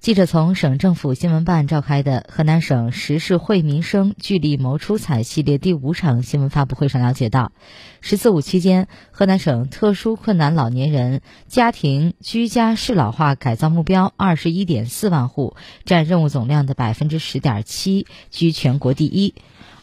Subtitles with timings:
[0.00, 7.52] 记者从省政府新闻办召开的河南省时事惠民生聚力谋出彩系列第五场新闻发布会上了解到
[8.00, 15.54] ，“十四五”期间，河南省特殊困难老年人家庭居家适老化改造目标二十一点四万户，
[15.84, 19.34] 占任务总量的百分之十点七，居全国第一。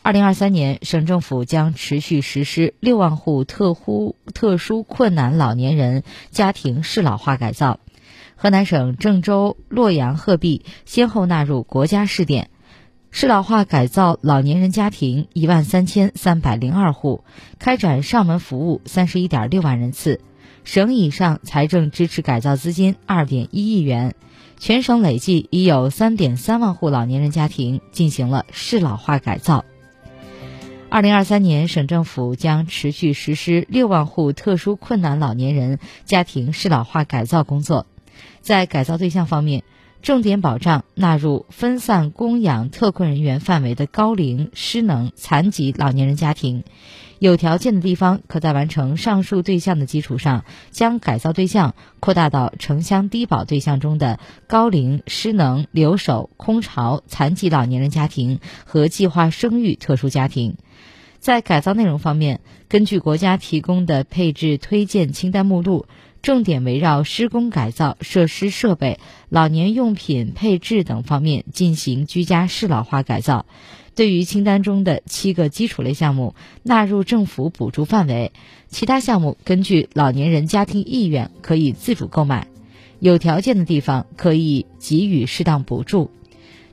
[0.01, 7.79] 二零二三年，省政府将持续实施六万户特呼特殊困难老年人家庭适老化改造。
[8.39, 12.51] 河南省郑州、洛阳、鹤壁先后纳入国家试点，
[13.09, 17.23] 适老化改造老年人家庭一万三千三百零二户，
[17.57, 20.21] 开展上门服务三十一点六万人次，
[20.63, 24.13] 省以上财政支持改造资金二点一亿元，
[24.59, 29.65] 全省累计已有三点三万户老年人家庭进行了适老化改造。
[30.89, 37.87] 二零二三年，省政府将持续实施六万户特殊困难老年人家庭适老化改造工作。
[38.41, 39.63] 在改造对象方面，
[40.01, 46.63] 重点保障纳入分散供养特困人员范围的高龄、失能、残疾老年人家庭。
[47.19, 60.57] 有条件的地方，可在完成上述对象的基础上，将改造对象扩大到城乡低保对象中的高龄、失能、留守、空巢、残疾老年人家庭和计划生育特殊家庭。
[61.19, 65.85] 在改造内容方面，根据国家提供的配置推荐清单目录。
[66.23, 73.45] 重点围绕施工改造设施设备、老年用品配置等方面进行居家适老化改造。
[73.95, 78.31] 对于清单中的七个基础类项目，纳入政府补助范围；
[78.67, 82.47] 其他项目根据老年人家庭意愿可以自主购买，
[82.99, 86.11] 有条件的地方可以给予适当补助。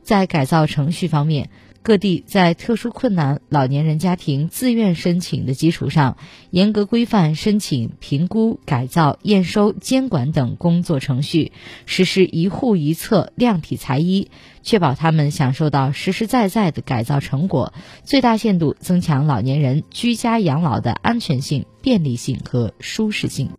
[0.03, 1.51] 在改造程序方面，
[1.85, 6.17] 各地在特殊困难老年人家庭自愿申请的基础上，
[6.49, 11.53] 严格规范申请、评估、改造、验收、监管等工作程序，
[11.85, 14.31] 实施一户一策、量体裁衣，
[14.63, 23.51] 确保他们享受到实实在在的改造成果，最大限度增强老年人居家养老的安全性、便利性和舒适性。